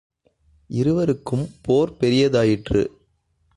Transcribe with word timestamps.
இருவருக்கும் 0.69 1.49
போர் 1.61 1.93
பெரிதாயிற்று. 1.99 2.81